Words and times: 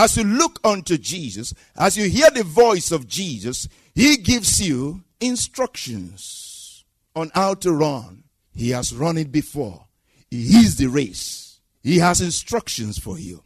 as 0.00 0.16
you 0.16 0.24
look 0.24 0.58
unto 0.64 0.96
Jesus, 0.96 1.52
as 1.76 1.98
you 1.98 2.08
hear 2.08 2.30
the 2.30 2.42
voice 2.42 2.90
of 2.90 3.06
Jesus, 3.06 3.68
he 3.94 4.16
gives 4.16 4.66
you 4.66 5.04
instructions 5.20 6.84
on 7.14 7.30
how 7.34 7.52
to 7.54 7.70
run. 7.70 8.24
He 8.54 8.70
has 8.70 8.94
run 8.94 9.18
it 9.18 9.30
before. 9.30 9.84
He 10.30 10.56
is 10.60 10.76
the 10.76 10.86
race. 10.86 11.60
He 11.82 11.98
has 11.98 12.22
instructions 12.22 12.98
for 12.98 13.18
you. 13.18 13.42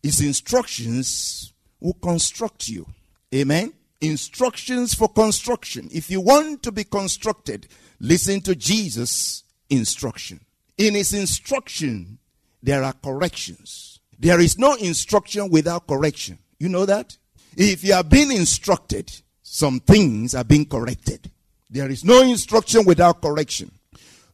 His 0.00 0.20
instructions 0.20 1.52
will 1.80 1.94
construct 1.94 2.68
you. 2.68 2.86
Amen. 3.34 3.72
Instructions 4.00 4.94
for 4.94 5.08
construction. 5.08 5.88
If 5.92 6.08
you 6.08 6.20
want 6.20 6.62
to 6.62 6.70
be 6.70 6.84
constructed, 6.84 7.66
listen 7.98 8.42
to 8.42 8.54
Jesus' 8.54 9.42
instruction. 9.68 10.38
In 10.78 10.94
his 10.94 11.12
instruction, 11.12 12.18
there 12.62 12.84
are 12.84 12.92
corrections. 12.92 13.95
There 14.18 14.40
is 14.40 14.58
no 14.58 14.74
instruction 14.74 15.50
without 15.50 15.86
correction. 15.86 16.38
You 16.58 16.68
know 16.68 16.86
that? 16.86 17.16
If 17.56 17.84
you 17.84 17.94
are 17.94 18.04
being 18.04 18.32
instructed, 18.32 19.12
some 19.42 19.80
things 19.80 20.34
are 20.34 20.44
being 20.44 20.66
corrected. 20.66 21.30
There 21.70 21.90
is 21.90 22.04
no 22.04 22.22
instruction 22.22 22.84
without 22.84 23.20
correction. 23.20 23.70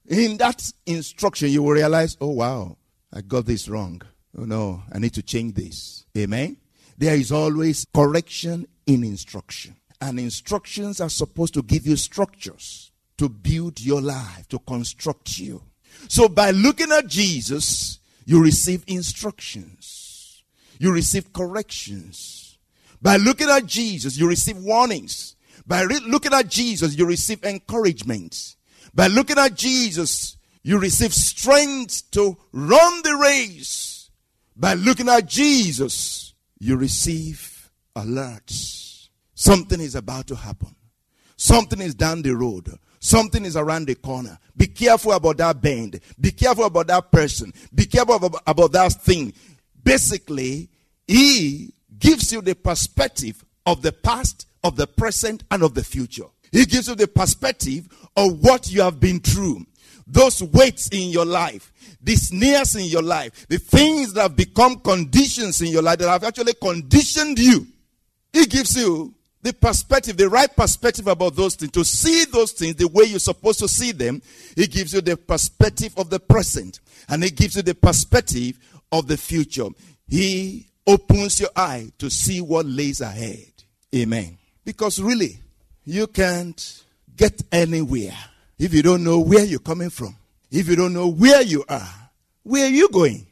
In 0.06 0.36
that 0.38 0.72
instruction, 0.86 1.50
you 1.50 1.62
will 1.62 1.72
realize, 1.72 2.16
oh 2.20 2.30
wow, 2.30 2.76
I 3.12 3.20
got 3.20 3.46
this 3.46 3.68
wrong. 3.68 4.02
Oh 4.36 4.44
no, 4.44 4.82
I 4.92 4.98
need 4.98 5.14
to 5.14 5.22
change 5.22 5.54
this. 5.54 6.04
Amen. 6.16 6.56
There 6.98 7.14
is 7.14 7.32
always 7.32 7.86
correction 7.94 8.66
in 8.86 9.04
instruction. 9.04 9.76
And 10.00 10.18
instructions 10.18 11.00
are 11.00 11.08
supposed 11.08 11.54
to 11.54 11.62
give 11.62 11.86
you 11.86 11.96
structures 11.96 12.90
to 13.18 13.28
build 13.28 13.80
your 13.80 14.00
life, 14.00 14.48
to 14.48 14.58
construct 14.58 15.38
you. 15.38 15.62
So 16.08 16.28
by 16.28 16.50
looking 16.50 16.90
at 16.90 17.06
Jesus, 17.06 18.00
you 18.24 18.42
receive 18.42 18.84
instructions, 18.86 20.44
you 20.78 20.92
receive 20.92 21.32
corrections. 21.32 22.58
By 23.00 23.16
looking 23.16 23.48
at 23.48 23.66
Jesus, 23.66 24.16
you 24.16 24.28
receive 24.28 24.58
warnings. 24.58 25.34
By 25.66 25.82
re- 25.82 26.00
looking 26.06 26.32
at 26.32 26.48
Jesus, 26.48 26.96
you 26.96 27.06
receive 27.06 27.44
encouragement. 27.44 28.56
By 28.94 29.08
looking 29.08 29.38
at 29.38 29.54
Jesus, 29.54 30.36
you 30.62 30.78
receive 30.78 31.12
strength 31.12 32.10
to 32.12 32.36
run 32.52 33.02
the 33.02 33.16
race. 33.16 34.10
By 34.56 34.74
looking 34.74 35.08
at 35.08 35.26
Jesus, 35.26 36.34
you 36.58 36.76
receive 36.76 37.70
alerts. 37.96 39.08
Something 39.34 39.80
is 39.80 39.94
about 39.94 40.28
to 40.28 40.36
happen. 40.36 40.76
Something 41.36 41.80
is 41.80 41.94
down 41.94 42.22
the 42.22 42.36
road. 42.36 42.78
Something 43.02 43.44
is 43.44 43.56
around 43.56 43.86
the 43.86 43.96
corner. 43.96 44.38
Be 44.56 44.68
careful 44.68 45.10
about 45.10 45.38
that 45.38 45.60
bend. 45.60 45.98
Be 46.20 46.30
careful 46.30 46.66
about 46.66 46.86
that 46.86 47.10
person. 47.10 47.52
Be 47.74 47.84
careful 47.84 48.14
about, 48.14 48.72
that 48.72 48.92
thing. 48.92 49.32
Basically, 49.82 50.68
he 51.08 51.74
gives 51.98 52.32
you 52.32 52.40
the 52.40 52.54
perspective 52.54 53.44
of 53.66 53.82
the 53.82 53.90
past, 53.90 54.46
of 54.62 54.76
the 54.76 54.86
present, 54.86 55.42
and 55.50 55.64
of 55.64 55.74
the 55.74 55.82
future. 55.82 56.26
He 56.52 56.64
gives 56.64 56.86
you 56.86 56.94
the 56.94 57.08
perspective 57.08 57.88
of 58.16 58.38
what 58.38 58.70
you 58.70 58.82
have 58.82 59.00
been 59.00 59.18
through. 59.18 59.66
Those 60.06 60.40
weights 60.40 60.88
in 60.92 61.10
your 61.10 61.26
life, 61.26 61.72
the 62.00 62.14
snares 62.14 62.76
in 62.76 62.84
your 62.84 63.02
life, 63.02 63.48
the 63.48 63.58
things 63.58 64.12
that 64.12 64.22
have 64.22 64.36
become 64.36 64.78
conditions 64.78 65.60
in 65.60 65.72
your 65.72 65.82
life 65.82 65.98
that 65.98 66.08
have 66.08 66.22
actually 66.22 66.54
conditioned 66.54 67.40
you. 67.40 67.66
He 68.32 68.46
gives 68.46 68.76
you 68.76 69.12
the 69.42 69.52
perspective, 69.52 70.16
the 70.16 70.28
right 70.28 70.54
perspective 70.54 71.08
about 71.08 71.34
those 71.34 71.56
things, 71.56 71.72
to 71.72 71.84
see 71.84 72.24
those 72.26 72.52
things 72.52 72.76
the 72.76 72.86
way 72.88 73.04
you're 73.04 73.18
supposed 73.18 73.58
to 73.58 73.68
see 73.68 73.92
them. 73.92 74.22
He 74.54 74.66
gives 74.66 74.94
you 74.94 75.00
the 75.00 75.16
perspective 75.16 75.92
of 75.96 76.10
the 76.10 76.20
present 76.20 76.80
and 77.08 77.24
he 77.24 77.30
gives 77.30 77.56
you 77.56 77.62
the 77.62 77.74
perspective 77.74 78.58
of 78.92 79.08
the 79.08 79.16
future. 79.16 79.66
He 80.08 80.68
opens 80.86 81.40
your 81.40 81.50
eye 81.56 81.90
to 81.98 82.08
see 82.08 82.40
what 82.40 82.66
lays 82.66 83.00
ahead. 83.00 83.52
Amen. 83.94 84.38
Because 84.64 85.00
really, 85.00 85.40
you 85.84 86.06
can't 86.06 86.84
get 87.16 87.42
anywhere 87.50 88.16
if 88.58 88.72
you 88.72 88.82
don't 88.82 89.02
know 89.02 89.18
where 89.18 89.44
you're 89.44 89.58
coming 89.58 89.90
from. 89.90 90.16
If 90.50 90.68
you 90.68 90.76
don't 90.76 90.92
know 90.92 91.08
where 91.08 91.42
you 91.42 91.64
are, 91.68 91.88
where 92.44 92.66
are 92.66 92.70
you 92.70 92.88
going? 92.90 93.26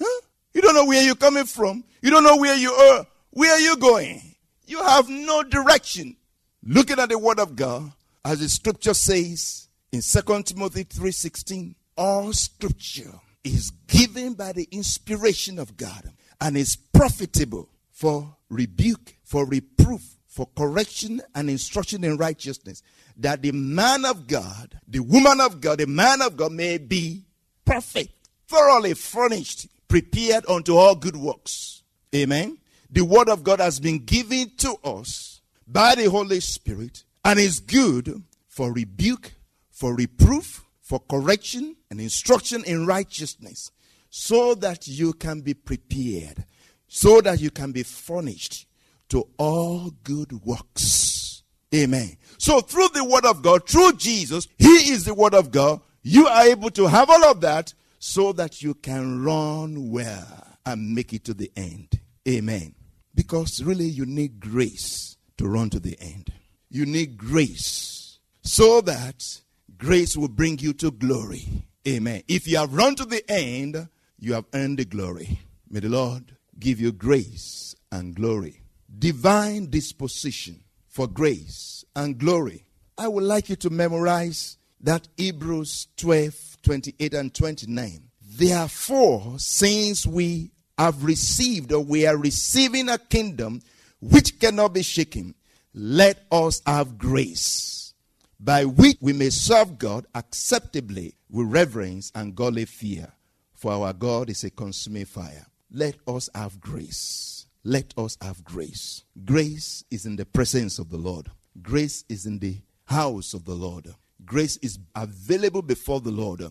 Huh? 0.00 0.20
You 0.54 0.60
don't 0.60 0.74
know 0.74 0.84
where 0.84 1.02
you're 1.02 1.16
coming 1.16 1.44
from. 1.44 1.82
You 2.02 2.10
don't 2.10 2.22
know 2.22 2.36
where 2.36 2.54
you 2.54 2.70
are. 2.72 3.06
Where 3.30 3.52
are 3.52 3.60
you 3.60 3.76
going? 3.76 4.35
You 4.66 4.82
have 4.82 5.08
no 5.08 5.42
direction. 5.42 6.16
Looking 6.62 6.98
at 6.98 7.08
the 7.08 7.18
word 7.18 7.38
of 7.38 7.54
God, 7.54 7.92
as 8.24 8.40
the 8.40 8.48
scripture 8.48 8.94
says 8.94 9.68
in 9.92 10.02
2 10.02 10.42
Timothy 10.42 10.84
3:16, 10.84 11.74
all 11.96 12.32
scripture 12.32 13.20
is 13.44 13.70
given 13.86 14.34
by 14.34 14.52
the 14.52 14.68
inspiration 14.72 15.58
of 15.58 15.76
God 15.76 16.10
and 16.40 16.56
is 16.56 16.76
profitable 16.76 17.68
for 17.92 18.36
rebuke, 18.50 19.16
for 19.22 19.46
reproof, 19.46 20.02
for 20.26 20.48
correction 20.56 21.22
and 21.34 21.48
instruction 21.48 22.02
in 22.02 22.16
righteousness, 22.16 22.82
that 23.16 23.42
the 23.42 23.52
man 23.52 24.04
of 24.04 24.26
God, 24.26 24.80
the 24.86 24.98
woman 25.00 25.40
of 25.40 25.60
God, 25.60 25.78
the 25.78 25.86
man 25.86 26.20
of 26.20 26.36
God 26.36 26.52
may 26.52 26.78
be 26.78 27.24
perfect, 27.64 28.12
thoroughly 28.48 28.94
furnished, 28.94 29.68
prepared 29.88 30.44
unto 30.48 30.76
all 30.76 30.96
good 30.96 31.16
works. 31.16 31.82
Amen. 32.14 32.58
The 32.90 33.04
word 33.04 33.28
of 33.28 33.42
God 33.42 33.60
has 33.60 33.80
been 33.80 34.04
given 34.04 34.50
to 34.58 34.76
us 34.84 35.40
by 35.66 35.94
the 35.94 36.08
Holy 36.08 36.40
Spirit 36.40 37.04
and 37.24 37.38
is 37.38 37.60
good 37.60 38.22
for 38.46 38.72
rebuke, 38.72 39.32
for 39.70 39.94
reproof, 39.94 40.64
for 40.80 41.00
correction 41.00 41.76
and 41.90 42.00
instruction 42.00 42.62
in 42.64 42.86
righteousness, 42.86 43.72
so 44.08 44.54
that 44.54 44.86
you 44.86 45.12
can 45.12 45.40
be 45.40 45.52
prepared, 45.52 46.44
so 46.86 47.20
that 47.20 47.40
you 47.40 47.50
can 47.50 47.72
be 47.72 47.82
furnished 47.82 48.66
to 49.08 49.26
all 49.36 49.92
good 50.04 50.44
works. 50.44 51.42
Amen. 51.74 52.16
So 52.38 52.60
through 52.60 52.88
the 52.94 53.04
word 53.04 53.26
of 53.26 53.42
God, 53.42 53.68
through 53.68 53.94
Jesus, 53.94 54.46
He 54.56 54.92
is 54.92 55.04
the 55.04 55.14
word 55.14 55.34
of 55.34 55.50
God, 55.50 55.80
you 56.02 56.28
are 56.28 56.44
able 56.44 56.70
to 56.70 56.86
have 56.86 57.10
all 57.10 57.24
of 57.24 57.40
that 57.40 57.74
so 57.98 58.32
that 58.34 58.62
you 58.62 58.74
can 58.74 59.24
run 59.24 59.90
well 59.90 60.56
and 60.64 60.94
make 60.94 61.12
it 61.12 61.24
to 61.24 61.34
the 61.34 61.50
end. 61.56 62.00
Amen. 62.28 62.75
Because 63.16 63.60
really, 63.64 63.86
you 63.86 64.06
need 64.06 64.38
grace 64.38 65.16
to 65.38 65.48
run 65.48 65.70
to 65.70 65.80
the 65.80 65.98
end. 66.00 66.32
You 66.70 66.86
need 66.86 67.18
grace 67.18 68.20
so 68.42 68.80
that 68.82 69.40
grace 69.76 70.16
will 70.16 70.28
bring 70.28 70.60
you 70.60 70.72
to 70.74 70.92
glory. 70.92 71.64
Amen. 71.88 72.22
If 72.28 72.46
you 72.46 72.58
have 72.58 72.72
run 72.72 72.94
to 72.94 73.04
the 73.04 73.28
end, 73.28 73.88
you 74.20 74.34
have 74.34 74.44
earned 74.54 74.78
the 74.78 74.84
glory. 74.84 75.40
May 75.68 75.80
the 75.80 75.88
Lord 75.88 76.36
give 76.60 76.80
you 76.80 76.92
grace 76.92 77.74
and 77.90 78.14
glory 78.14 78.62
divine 78.98 79.70
disposition 79.70 80.60
for 80.88 81.06
grace 81.06 81.84
and 81.94 82.18
glory. 82.18 82.66
I 82.98 83.08
would 83.08 83.24
like 83.24 83.48
you 83.48 83.56
to 83.56 83.70
memorize 83.70 84.56
that 84.80 85.08
Hebrews 85.16 85.88
12, 85.96 86.58
28 86.62 87.14
and 87.14 87.34
29. 87.34 88.02
Therefore, 88.22 89.38
since 89.38 90.06
we 90.06 90.50
have 90.78 91.04
received 91.04 91.72
or 91.72 91.80
we 91.80 92.06
are 92.06 92.16
receiving 92.16 92.88
a 92.88 92.98
kingdom 92.98 93.60
which 94.00 94.38
cannot 94.38 94.74
be 94.74 94.82
shaken, 94.82 95.34
let 95.72 96.24
us 96.30 96.62
have 96.66 96.98
grace 96.98 97.94
by 98.38 98.64
which 98.64 98.98
we 99.00 99.12
may 99.12 99.30
serve 99.30 99.78
God 99.78 100.06
acceptably 100.14 101.14
with 101.30 101.50
reverence 101.50 102.12
and 102.14 102.34
godly 102.34 102.66
fear. 102.66 103.12
For 103.54 103.72
our 103.72 103.92
God 103.92 104.28
is 104.28 104.44
a 104.44 104.50
consuming 104.50 105.06
fire. 105.06 105.46
Let 105.70 105.96
us 106.06 106.28
have 106.34 106.60
grace. 106.60 107.46
Let 107.64 107.94
us 107.96 108.16
have 108.20 108.44
grace. 108.44 109.04
Grace 109.24 109.82
is 109.90 110.06
in 110.06 110.16
the 110.16 110.26
presence 110.26 110.78
of 110.78 110.90
the 110.90 110.98
Lord. 110.98 111.30
Grace 111.62 112.04
is 112.08 112.26
in 112.26 112.38
the 112.38 112.58
house 112.84 113.34
of 113.34 113.44
the 113.44 113.54
Lord. 113.54 113.88
Grace 114.24 114.56
is 114.58 114.78
available 114.94 115.62
before 115.62 116.00
the 116.00 116.10
Lord. 116.10 116.42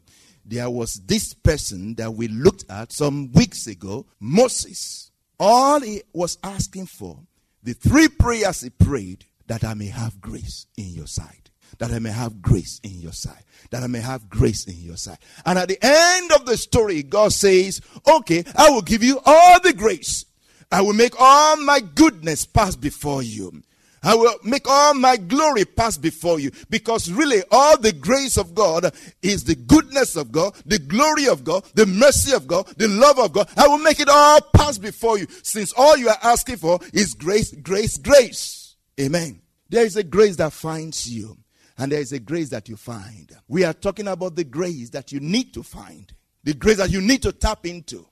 There 0.45 0.69
was 0.69 1.01
this 1.06 1.33
person 1.33 1.95
that 1.95 2.13
we 2.13 2.27
looked 2.27 2.65
at 2.69 2.92
some 2.92 3.31
weeks 3.31 3.68
ago, 3.68 4.06
Moses. 4.19 5.12
All 5.39 5.81
he 5.81 6.03
was 6.13 6.38
asking 6.44 6.86
for, 6.86 7.19
the 7.63 7.74
three 7.74 8.07
prayers 8.07 8.62
he 8.62 8.69
prayed, 8.69 9.25
that 9.47 9.63
I 9.63 9.74
may 9.74 9.88
have 9.88 10.21
grace 10.21 10.68
in 10.77 10.89
your 10.89 11.07
sight 11.07 11.45
that 11.80 11.92
I 11.92 12.00
may 12.00 12.12
have 12.12 12.42
grace 12.42 12.80
in 12.83 13.00
your 13.00 13.12
sight. 13.12 13.44
That 13.71 13.83
I 13.83 13.88
may 13.88 14.00
have 14.00 14.30
grace 14.30 14.65
in 14.65 14.77
your 14.77 14.97
sight. 14.97 15.19
And 15.45 15.59
at 15.59 15.68
the 15.68 15.77
end 15.81 16.31
of 16.31 16.45
the 16.45 16.57
story, 16.57 17.03
God 17.03 17.33
says, 17.33 17.81
Okay, 18.07 18.44
I 18.56 18.69
will 18.69 18.81
give 18.81 19.03
you 19.03 19.19
all 19.25 19.59
the 19.59 19.74
grace. 19.74 20.25
I 20.71 20.81
will 20.81 20.94
make 20.94 21.13
all 21.19 21.57
my 21.57 21.80
goodness 21.80 22.45
pass 22.45 22.75
before 22.75 23.24
you. 23.24 23.62
I 24.06 24.13
will 24.13 24.36
make 24.44 24.69
all 24.69 24.94
my 24.94 25.18
glory 25.18 25.66
pass 25.66 25.98
before 25.98 26.40
you 26.40 26.52
because 26.69 27.12
really 27.12 27.42
all 27.52 27.75
the 27.78 27.92
grace 27.92 28.38
of 28.38 28.54
God 28.54 28.94
is 29.24 29.44
the 29.44 29.56
goodness 29.56 30.16
of 30.16 30.31
God, 30.31 30.54
the 30.63 30.78
glory 30.78 31.28
of 31.28 31.44
God, 31.44 31.66
the 31.74 31.88
mercy 31.88 32.34
of 32.34 32.48
God, 32.48 32.68
the 32.78 32.88
love 32.88 33.18
of 33.18 33.34
God. 33.34 33.50
I 33.57 33.68
will 33.68 33.80
make 33.80 34.00
it 34.00 34.07
all 34.07 34.40
pass 34.54 34.78
before 34.78 35.18
you 35.18 35.25
since 35.42 35.74
all 35.75 35.98
you 35.98 36.07
are 36.07 36.19
asking 36.22 36.57
for 36.57 36.80
is 36.94 37.16
grace, 37.16 37.52
grace, 37.52 37.98
grace. 37.98 38.75
Amen. 39.02 39.42
There 39.69 39.84
is 39.84 39.96
a 39.96 40.04
grace 40.04 40.36
that 40.36 40.54
finds 40.54 41.10
you 41.12 41.38
and 41.78 41.92
there 41.92 42.00
is 42.00 42.13
a 42.13 42.19
grace 42.19 42.50
that 42.50 42.69
you 42.69 42.78
find. 42.78 43.36
We 43.48 43.63
are 43.63 43.74
talking 43.74 44.07
about 44.07 44.36
the 44.36 44.44
grace 44.44 44.92
that 44.92 45.12
you 45.12 45.19
need 45.19 45.52
to 45.56 45.63
find, 45.63 46.13
the 46.44 46.54
grace 46.54 46.78
that 46.78 46.92
you 46.92 47.02
need 47.02 47.24
to 47.24 47.31
tap 47.31 47.66
into, 47.66 48.06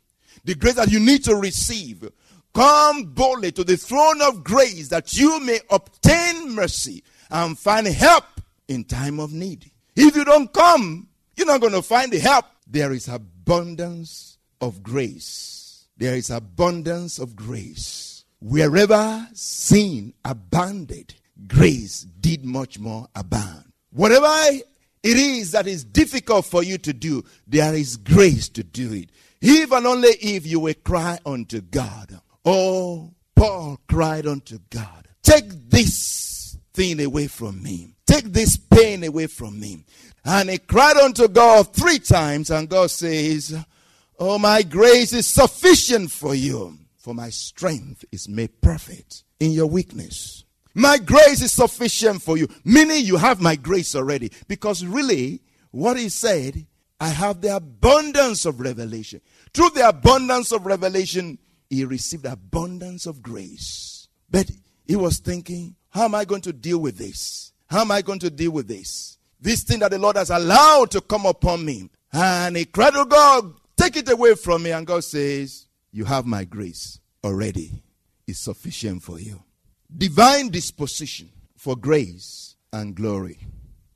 the 0.43 0.55
grace 0.55 0.75
that 0.75 0.91
you 0.91 0.99
need 0.99 1.23
to 1.25 1.35
receive. 1.35 2.09
Come 2.53 3.05
boldly 3.05 3.51
to 3.53 3.63
the 3.63 3.77
throne 3.77 4.21
of 4.21 4.43
grace 4.43 4.89
that 4.89 5.15
you 5.17 5.39
may 5.39 5.59
obtain 5.69 6.53
mercy 6.53 7.03
and 7.31 7.57
find 7.57 7.87
help 7.87 8.25
in 8.67 8.83
time 8.83 9.19
of 9.19 9.33
need. 9.33 9.71
If 9.95 10.15
you 10.15 10.23
don't 10.23 10.53
come, 10.53 11.07
you're 11.35 11.47
not 11.47 11.61
going 11.61 11.73
to 11.73 11.81
find 11.81 12.11
the 12.11 12.19
help. 12.19 12.45
There 12.67 12.91
is 12.91 13.07
abundance 13.07 14.37
of 14.61 14.83
grace. 14.83 15.87
There 15.97 16.15
is 16.15 16.29
abundance 16.29 17.19
of 17.19 17.35
grace. 17.35 18.23
Wherever 18.39 19.27
sin 19.33 20.13
abounded, 20.23 21.15
grace 21.47 22.01
did 22.01 22.45
much 22.45 22.77
more 22.77 23.07
abound. 23.15 23.65
Whatever 23.91 24.31
it 25.01 25.17
is 25.17 25.51
that 25.51 25.65
is 25.65 25.83
difficult 25.83 26.45
for 26.45 26.61
you 26.63 26.77
to 26.79 26.93
do, 26.93 27.23
there 27.47 27.73
is 27.73 27.97
grace 27.97 28.49
to 28.49 28.63
do 28.63 28.93
it. 28.93 29.09
And 29.41 29.87
only 29.87 30.09
if 30.09 30.45
you 30.45 30.59
will 30.59 30.73
cry 30.75 31.19
unto 31.25 31.61
God. 31.61 32.19
Oh, 32.45 33.13
Paul 33.35 33.79
cried 33.87 34.27
unto 34.27 34.59
God, 34.69 35.07
Take 35.21 35.69
this 35.69 36.57
thing 36.73 37.01
away 37.01 37.27
from 37.27 37.61
me. 37.61 37.95
Take 38.05 38.25
this 38.25 38.57
pain 38.57 39.03
away 39.03 39.27
from 39.27 39.59
me. 39.59 39.85
And 40.25 40.49
he 40.49 40.57
cried 40.57 40.97
unto 40.97 41.27
God 41.27 41.73
three 41.73 41.99
times, 41.99 42.49
and 42.49 42.69
God 42.69 42.91
says, 42.91 43.55
Oh, 44.19 44.37
my 44.37 44.61
grace 44.61 45.13
is 45.13 45.27
sufficient 45.27 46.11
for 46.11 46.35
you, 46.35 46.77
for 46.97 47.13
my 47.13 47.29
strength 47.29 48.05
is 48.11 48.29
made 48.29 48.61
perfect 48.61 49.23
in 49.39 49.51
your 49.51 49.67
weakness. 49.67 50.43
My 50.73 50.97
grace 50.97 51.41
is 51.41 51.51
sufficient 51.51 52.21
for 52.21 52.37
you. 52.37 52.47
Meaning 52.63 53.05
you 53.05 53.17
have 53.17 53.41
my 53.41 53.55
grace 53.55 53.95
already. 53.95 54.31
Because 54.47 54.85
really, 54.85 55.41
what 55.71 55.97
he 55.97 56.09
said, 56.09 56.65
I 56.99 57.09
have 57.09 57.41
the 57.41 57.55
abundance 57.55 58.45
of 58.45 58.59
revelation. 58.59 59.21
Through 59.53 59.71
the 59.71 59.87
abundance 59.87 60.51
of 60.51 60.65
revelation, 60.65 61.37
he 61.73 61.85
received 61.85 62.25
abundance 62.25 63.05
of 63.05 63.21
grace. 63.21 64.07
But 64.29 64.49
he 64.85 64.95
was 64.95 65.19
thinking, 65.19 65.75
how 65.89 66.05
am 66.05 66.15
I 66.15 66.25
going 66.25 66.41
to 66.41 66.53
deal 66.53 66.79
with 66.79 66.97
this? 66.97 67.53
How 67.67 67.81
am 67.81 67.91
I 67.91 68.01
going 68.01 68.19
to 68.19 68.29
deal 68.29 68.51
with 68.51 68.67
this? 68.67 69.17
This 69.39 69.63
thing 69.63 69.79
that 69.79 69.91
the 69.91 69.99
Lord 69.99 70.15
has 70.15 70.29
allowed 70.29 70.91
to 70.91 71.01
come 71.01 71.25
upon 71.25 71.65
me. 71.65 71.89
And 72.11 72.55
he 72.55 72.65
cried 72.65 72.93
to 72.93 73.05
God, 73.05 73.53
take 73.75 73.97
it 73.97 74.09
away 74.09 74.35
from 74.35 74.63
me. 74.63 74.71
And 74.71 74.87
God 74.87 75.03
says, 75.03 75.67
You 75.91 76.05
have 76.05 76.25
my 76.25 76.43
grace 76.43 76.99
already. 77.23 77.83
It's 78.27 78.39
sufficient 78.39 79.03
for 79.03 79.19
you 79.19 79.43
divine 79.95 80.49
disposition 80.49 81.29
for 81.55 81.75
grace 81.75 82.55
and 82.71 82.95
glory. 82.95 83.39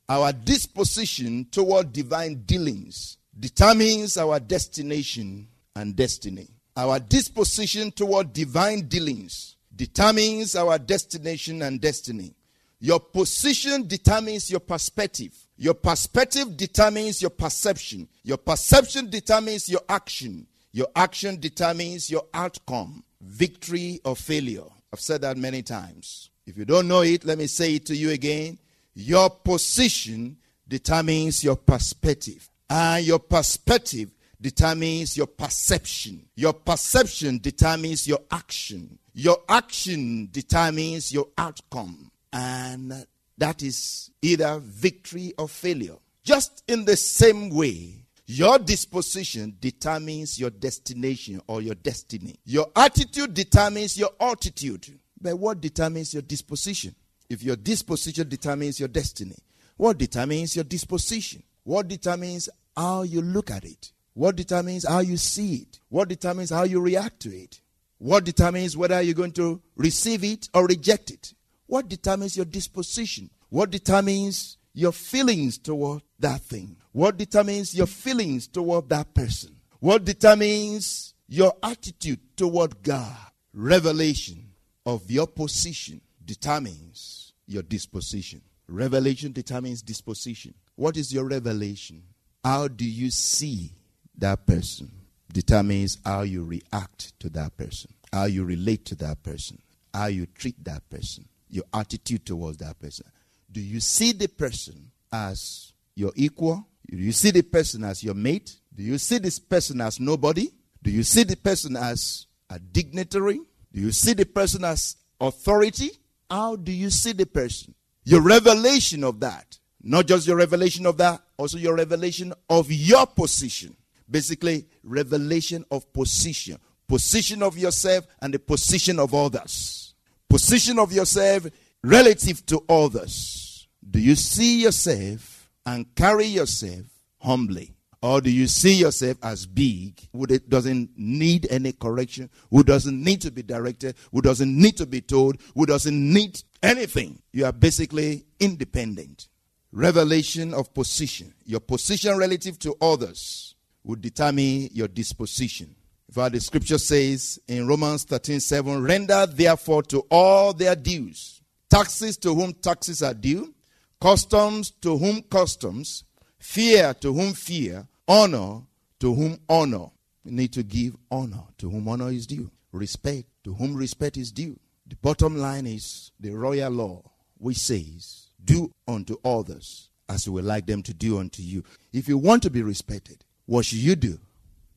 Our 0.08 0.32
disposition 0.32 1.46
toward 1.50 1.92
divine 1.92 2.42
dealings 2.46 3.18
determines 3.38 4.16
our 4.16 4.40
destination 4.40 5.48
and 5.76 5.94
destiny. 5.94 6.48
Our 6.78 7.00
disposition 7.00 7.90
toward 7.90 8.32
divine 8.32 8.82
dealings 8.82 9.56
determines 9.74 10.54
our 10.54 10.78
destination 10.78 11.62
and 11.62 11.80
destiny. 11.80 12.36
Your 12.78 13.00
position 13.00 13.88
determines 13.88 14.48
your 14.48 14.60
perspective. 14.60 15.36
Your 15.56 15.74
perspective 15.74 16.56
determines 16.56 17.20
your 17.20 17.32
perception. 17.32 18.06
Your 18.22 18.36
perception 18.36 19.10
determines 19.10 19.68
your 19.68 19.80
action. 19.88 20.46
Your 20.70 20.86
action 20.94 21.40
determines 21.40 22.12
your 22.12 22.26
outcome, 22.32 23.02
victory 23.20 24.00
or 24.04 24.14
failure. 24.14 24.62
I've 24.92 25.00
said 25.00 25.22
that 25.22 25.36
many 25.36 25.62
times. 25.62 26.30
If 26.46 26.56
you 26.56 26.64
don't 26.64 26.86
know 26.86 27.00
it, 27.00 27.24
let 27.24 27.38
me 27.38 27.48
say 27.48 27.74
it 27.74 27.86
to 27.86 27.96
you 27.96 28.10
again. 28.10 28.56
Your 28.94 29.30
position 29.30 30.36
determines 30.68 31.42
your 31.42 31.56
perspective, 31.56 32.48
and 32.70 33.04
your 33.04 33.18
perspective 33.18 34.10
determines 34.40 35.16
your 35.16 35.26
perception. 35.26 36.26
Your 36.36 36.52
perception 36.52 37.38
determines 37.38 38.06
your 38.06 38.20
action. 38.30 38.98
Your 39.14 39.38
action 39.48 40.28
determines 40.30 41.12
your 41.12 41.28
outcome, 41.36 42.10
and 42.32 43.06
that 43.36 43.62
is 43.62 44.10
either 44.22 44.58
victory 44.60 45.34
or 45.38 45.48
failure. 45.48 45.96
Just 46.22 46.62
in 46.68 46.84
the 46.84 46.96
same 46.96 47.50
way, 47.50 48.04
your 48.26 48.58
disposition 48.58 49.56
determines 49.58 50.38
your 50.38 50.50
destination 50.50 51.40
or 51.46 51.62
your 51.62 51.74
destiny. 51.74 52.36
Your 52.44 52.66
attitude 52.76 53.32
determines 53.32 53.96
your 53.96 54.10
altitude. 54.20 54.86
But 55.20 55.38
what 55.38 55.60
determines 55.60 56.12
your 56.12 56.22
disposition? 56.22 56.94
If 57.28 57.42
your 57.42 57.56
disposition 57.56 58.28
determines 58.28 58.78
your 58.78 58.88
destiny, 58.88 59.36
what 59.76 59.98
determines 59.98 60.54
your 60.54 60.64
disposition? 60.64 61.42
What 61.64 61.88
determines 61.88 62.48
how 62.76 63.02
you 63.02 63.22
look 63.22 63.50
at 63.50 63.64
it? 63.64 63.92
What 64.18 64.34
determines 64.34 64.84
how 64.84 64.98
you 64.98 65.16
see 65.16 65.54
it? 65.58 65.78
What 65.90 66.08
determines 66.08 66.50
how 66.50 66.64
you 66.64 66.80
react 66.80 67.20
to 67.20 67.28
it? 67.28 67.60
What 67.98 68.24
determines 68.24 68.76
whether 68.76 69.00
you're 69.00 69.14
going 69.14 69.30
to 69.34 69.62
receive 69.76 70.24
it 70.24 70.48
or 70.52 70.66
reject 70.66 71.12
it? 71.12 71.34
What 71.66 71.88
determines 71.88 72.36
your 72.36 72.44
disposition? 72.44 73.30
What 73.48 73.70
determines 73.70 74.58
your 74.74 74.90
feelings 74.90 75.56
toward 75.56 76.02
that 76.18 76.40
thing? 76.40 76.78
What 76.90 77.16
determines 77.16 77.76
your 77.76 77.86
feelings 77.86 78.48
toward 78.48 78.88
that 78.88 79.14
person? 79.14 79.54
What 79.78 80.04
determines 80.04 81.14
your 81.28 81.52
attitude 81.62 82.18
toward 82.36 82.82
God? 82.82 83.16
Revelation 83.54 84.50
of 84.84 85.08
your 85.08 85.28
position 85.28 86.00
determines 86.24 87.34
your 87.46 87.62
disposition. 87.62 88.42
Revelation 88.66 89.30
determines 89.30 89.80
disposition. 89.80 90.54
What 90.74 90.96
is 90.96 91.14
your 91.14 91.28
revelation? 91.28 92.02
How 92.42 92.66
do 92.66 92.84
you 92.84 93.12
see 93.12 93.77
that 94.18 94.46
person? 94.46 94.90
Determines 95.32 95.98
how 96.04 96.22
you 96.22 96.44
react 96.44 97.18
to 97.20 97.28
that 97.30 97.56
person, 97.56 97.92
how 98.12 98.24
you 98.24 98.44
relate 98.44 98.84
to 98.86 98.94
that 98.96 99.22
person, 99.22 99.58
how 99.92 100.06
you 100.06 100.26
treat 100.26 100.62
that 100.64 100.88
person, 100.88 101.26
your 101.50 101.64
attitude 101.74 102.24
towards 102.24 102.58
that 102.58 102.78
person. 102.80 103.06
Do 103.50 103.60
you 103.60 103.80
see 103.80 104.12
the 104.12 104.28
person 104.28 104.90
as 105.12 105.72
your 105.94 106.12
equal? 106.16 106.66
Do 106.90 106.96
you 106.96 107.12
see 107.12 107.30
the 107.30 107.42
person 107.42 107.84
as 107.84 108.02
your 108.02 108.14
mate? 108.14 108.56
Do 108.74 108.82
you 108.82 108.98
see 108.98 109.18
this 109.18 109.38
person 109.38 109.80
as 109.80 110.00
nobody? 110.00 110.48
Do 110.82 110.90
you 110.90 111.02
see 111.02 111.24
the 111.24 111.36
person 111.36 111.76
as 111.76 112.26
a 112.48 112.58
dignitary? 112.58 113.40
Do 113.72 113.80
you 113.80 113.92
see 113.92 114.14
the 114.14 114.24
person 114.24 114.64
as 114.64 114.96
authority? 115.20 115.90
How 116.30 116.56
do 116.56 116.72
you 116.72 116.90
see 116.90 117.12
the 117.12 117.26
person? 117.26 117.74
Your 118.04 118.22
revelation 118.22 119.04
of 119.04 119.20
that. 119.20 119.58
Not 119.82 120.06
just 120.06 120.26
your 120.26 120.36
revelation 120.36 120.86
of 120.86 120.96
that, 120.98 121.20
also 121.36 121.58
your 121.58 121.76
revelation 121.76 122.32
of 122.48 122.70
your 122.70 123.06
position. 123.06 123.76
Basically, 124.10 124.66
revelation 124.82 125.64
of 125.70 125.92
position. 125.92 126.58
Position 126.86 127.42
of 127.42 127.58
yourself 127.58 128.06
and 128.22 128.32
the 128.32 128.38
position 128.38 128.98
of 128.98 129.14
others. 129.14 129.94
Position 130.28 130.78
of 130.78 130.92
yourself 130.92 131.46
relative 131.82 132.44
to 132.46 132.64
others. 132.68 133.68
Do 133.88 133.98
you 133.98 134.14
see 134.14 134.62
yourself 134.62 135.50
and 135.66 135.94
carry 135.94 136.26
yourself 136.26 136.86
humbly? 137.20 137.74
Or 138.00 138.20
do 138.20 138.30
you 138.30 138.46
see 138.46 138.74
yourself 138.74 139.18
as 139.22 139.44
big, 139.44 140.00
who 140.12 140.26
doesn't 140.26 140.90
need 140.96 141.48
any 141.50 141.72
correction, 141.72 142.30
who 142.48 142.62
doesn't 142.62 143.02
need 143.02 143.20
to 143.22 143.32
be 143.32 143.42
directed, 143.42 143.96
who 144.12 144.22
doesn't 144.22 144.56
need 144.56 144.76
to 144.76 144.86
be 144.86 145.00
told, 145.00 145.38
who 145.54 145.66
doesn't 145.66 146.12
need 146.12 146.40
anything? 146.62 147.20
You 147.32 147.46
are 147.46 147.52
basically 147.52 148.24
independent. 148.38 149.28
Revelation 149.72 150.54
of 150.54 150.72
position. 150.72 151.34
Your 151.44 151.60
position 151.60 152.16
relative 152.16 152.58
to 152.60 152.76
others 152.80 153.56
will 153.88 153.96
determine 153.96 154.68
your 154.72 154.86
disposition. 154.86 155.74
For 156.12 156.28
the 156.30 156.40
scripture 156.40 156.78
says 156.78 157.40
in 157.48 157.66
Romans 157.66 158.04
13 158.04 158.38
7, 158.38 158.82
render 158.82 159.26
therefore 159.26 159.82
to 159.84 160.00
all 160.10 160.52
their 160.52 160.76
dues, 160.76 161.40
taxes 161.68 162.16
to 162.18 162.34
whom 162.34 162.52
taxes 162.52 163.02
are 163.02 163.14
due, 163.14 163.52
customs 164.00 164.70
to 164.82 164.96
whom 164.96 165.22
customs, 165.22 166.04
fear 166.38 166.94
to 166.94 167.12
whom 167.12 167.32
fear, 167.32 167.86
honor 168.06 168.60
to 169.00 169.14
whom 169.14 169.38
honor. 169.48 169.86
Need 170.24 170.52
to 170.52 170.62
give 170.62 170.94
honor 171.10 171.44
to 171.56 171.70
whom 171.70 171.88
honor 171.88 172.10
is 172.10 172.26
due, 172.26 172.50
respect 172.72 173.24
to 173.44 173.54
whom 173.54 173.74
respect 173.74 174.18
is 174.18 174.30
due. 174.30 174.58
The 174.86 174.96
bottom 174.96 175.36
line 175.36 175.66
is 175.66 176.12
the 176.20 176.30
royal 176.30 176.70
law, 176.70 177.02
which 177.38 177.58
says, 177.58 178.26
Do 178.44 178.70
unto 178.86 179.16
others 179.24 179.88
as 180.08 180.26
you 180.26 180.32
would 180.32 180.44
like 180.44 180.66
them 180.66 180.82
to 180.82 180.94
do 180.94 181.18
unto 181.18 181.42
you. 181.42 181.64
If 181.92 182.08
you 182.08 182.18
want 182.18 182.42
to 182.44 182.50
be 182.50 182.62
respected, 182.62 183.24
what 183.48 183.64
should 183.64 183.78
you 183.78 183.96
do? 183.96 184.18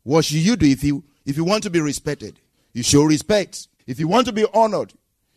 What 0.04 0.24
should 0.24 0.38
you 0.38 0.56
do 0.56 0.66
if 0.66 0.82
you 0.82 1.04
if 1.26 1.36
you 1.36 1.44
want 1.44 1.64
to 1.64 1.70
be 1.70 1.82
respected? 1.82 2.40
You 2.72 2.84
show 2.84 3.04
respect. 3.04 3.68
If 3.86 4.00
you 4.00 4.08
want 4.08 4.28
to 4.28 4.32
be 4.32 4.46
honored, 4.54 4.94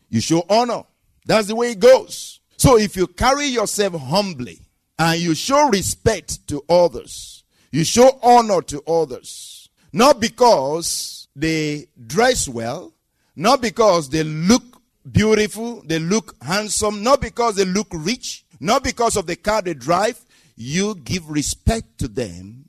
you 0.08 0.20
show 0.20 0.46
honor. 0.48 0.84
That's 1.26 1.48
the 1.48 1.56
way 1.56 1.72
it 1.72 1.80
goes. 1.80 2.38
So 2.56 2.78
if 2.78 2.96
you 2.96 3.08
carry 3.08 3.46
yourself 3.46 4.00
humbly 4.00 4.60
and 5.00 5.20
you 5.20 5.34
show 5.34 5.68
respect 5.68 6.46
to 6.46 6.62
others, 6.68 7.42
you 7.72 7.82
show 7.82 8.20
honor 8.22 8.62
to 8.62 8.80
others, 8.86 9.68
not 9.92 10.20
because 10.20 11.26
they 11.34 11.88
dress 12.06 12.48
well, 12.48 12.92
not 13.34 13.60
because 13.60 14.10
they 14.10 14.22
look 14.22 14.62
beautiful, 15.10 15.82
they 15.84 15.98
look 15.98 16.36
handsome, 16.40 17.02
not 17.02 17.20
because 17.20 17.56
they 17.56 17.64
look 17.64 17.88
rich, 17.90 18.44
not 18.60 18.84
because 18.84 19.16
of 19.16 19.26
the 19.26 19.34
car 19.34 19.60
they 19.60 19.74
drive. 19.74 20.24
You 20.54 20.94
give 20.94 21.28
respect 21.28 21.98
to 21.98 22.06
them, 22.06 22.63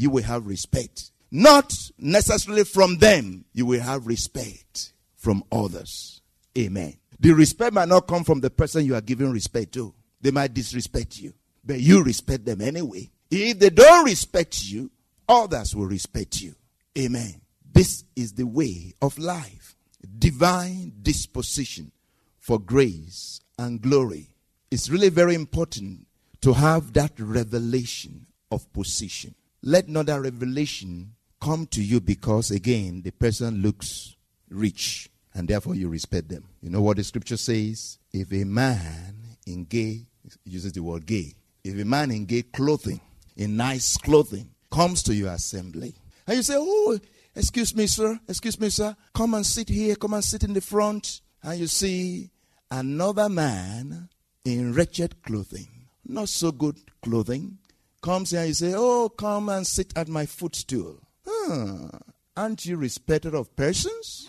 you 0.00 0.08
will 0.08 0.22
have 0.22 0.46
respect. 0.46 1.10
Not 1.30 1.74
necessarily 1.98 2.64
from 2.64 2.96
them, 2.98 3.44
you 3.52 3.66
will 3.66 3.80
have 3.80 4.06
respect 4.06 4.94
from 5.14 5.44
others. 5.52 6.22
Amen. 6.56 6.96
The 7.20 7.32
respect 7.32 7.74
might 7.74 7.88
not 7.88 8.08
come 8.08 8.24
from 8.24 8.40
the 8.40 8.48
person 8.48 8.86
you 8.86 8.94
are 8.94 9.02
giving 9.02 9.30
respect 9.30 9.72
to. 9.72 9.94
They 10.22 10.30
might 10.30 10.54
disrespect 10.54 11.18
you, 11.18 11.34
but 11.62 11.80
you 11.80 12.02
respect 12.02 12.46
them 12.46 12.62
anyway. 12.62 13.10
If 13.30 13.58
they 13.58 13.68
don't 13.68 14.06
respect 14.06 14.64
you, 14.64 14.90
others 15.28 15.76
will 15.76 15.86
respect 15.86 16.40
you. 16.40 16.54
Amen. 16.98 17.42
This 17.70 18.04
is 18.16 18.32
the 18.32 18.46
way 18.46 18.94
of 19.02 19.18
life. 19.18 19.76
Divine 20.18 20.94
disposition 21.02 21.92
for 22.38 22.58
grace 22.58 23.40
and 23.58 23.82
glory. 23.82 24.30
It's 24.70 24.88
really 24.88 25.10
very 25.10 25.34
important 25.34 26.06
to 26.40 26.54
have 26.54 26.94
that 26.94 27.12
revelation 27.18 28.26
of 28.50 28.72
position. 28.72 29.34
Let 29.62 29.88
not 29.88 30.06
that 30.06 30.20
revelation 30.20 31.12
come 31.40 31.66
to 31.66 31.82
you 31.82 32.00
because, 32.00 32.50
again, 32.50 33.02
the 33.02 33.10
person 33.10 33.62
looks 33.62 34.16
rich 34.48 35.10
and 35.34 35.48
therefore 35.48 35.74
you 35.74 35.88
respect 35.88 36.28
them. 36.28 36.44
You 36.60 36.70
know 36.70 36.82
what 36.82 36.96
the 36.96 37.04
scripture 37.04 37.36
says? 37.36 37.98
If 38.12 38.32
a 38.32 38.44
man 38.44 39.16
in 39.46 39.64
gay, 39.64 40.06
uses 40.44 40.72
the 40.72 40.82
word 40.82 41.06
gay, 41.06 41.34
if 41.64 41.80
a 41.80 41.84
man 41.84 42.10
in 42.10 42.24
gay 42.24 42.42
clothing, 42.42 43.00
in 43.36 43.56
nice 43.56 43.96
clothing, 43.96 44.50
comes 44.70 45.02
to 45.04 45.14
your 45.14 45.32
assembly, 45.32 45.94
and 46.26 46.36
you 46.36 46.42
say, 46.42 46.54
Oh, 46.56 46.98
excuse 47.34 47.74
me, 47.74 47.86
sir, 47.86 48.18
excuse 48.28 48.58
me, 48.60 48.68
sir, 48.70 48.94
come 49.14 49.34
and 49.34 49.44
sit 49.44 49.68
here, 49.68 49.96
come 49.96 50.14
and 50.14 50.24
sit 50.24 50.44
in 50.44 50.52
the 50.52 50.60
front, 50.60 51.20
and 51.42 51.58
you 51.58 51.66
see 51.66 52.30
another 52.70 53.28
man 53.28 54.08
in 54.44 54.72
wretched 54.72 55.22
clothing, 55.22 55.68
not 56.04 56.28
so 56.28 56.52
good 56.52 56.78
clothing, 57.02 57.58
comes 58.02 58.30
here 58.30 58.40
and 58.40 58.48
you 58.48 58.54
say, 58.54 58.72
Oh, 58.74 59.08
come 59.08 59.48
and 59.48 59.66
sit 59.66 59.92
at 59.96 60.08
my 60.08 60.26
footstool. 60.26 60.98
Huh. 61.26 61.88
Aren't 62.36 62.64
you 62.64 62.76
respected 62.76 63.34
of 63.34 63.54
persons? 63.56 64.28